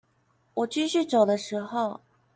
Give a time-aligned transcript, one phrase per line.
[0.55, 2.01] 我繼續走的時候